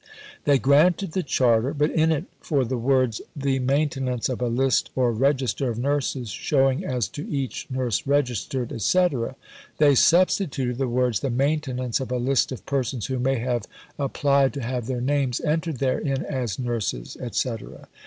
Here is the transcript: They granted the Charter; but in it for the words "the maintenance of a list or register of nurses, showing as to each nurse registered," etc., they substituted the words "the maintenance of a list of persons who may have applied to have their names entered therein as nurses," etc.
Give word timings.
They 0.45 0.57
granted 0.57 1.11
the 1.11 1.21
Charter; 1.21 1.75
but 1.75 1.91
in 1.91 2.11
it 2.11 2.25
for 2.39 2.65
the 2.65 2.79
words 2.79 3.21
"the 3.35 3.59
maintenance 3.59 4.29
of 4.29 4.41
a 4.41 4.47
list 4.47 4.89
or 4.95 5.11
register 5.11 5.69
of 5.69 5.77
nurses, 5.77 6.31
showing 6.31 6.83
as 6.83 7.07
to 7.09 7.29
each 7.29 7.69
nurse 7.69 8.07
registered," 8.07 8.71
etc., 8.73 9.35
they 9.77 9.93
substituted 9.93 10.79
the 10.79 10.87
words 10.87 11.19
"the 11.19 11.29
maintenance 11.29 11.99
of 11.99 12.11
a 12.11 12.17
list 12.17 12.51
of 12.51 12.65
persons 12.65 13.05
who 13.05 13.19
may 13.19 13.37
have 13.37 13.67
applied 13.99 14.53
to 14.53 14.63
have 14.63 14.87
their 14.87 15.01
names 15.01 15.39
entered 15.41 15.77
therein 15.77 16.25
as 16.27 16.57
nurses," 16.57 17.15
etc. 17.21 17.87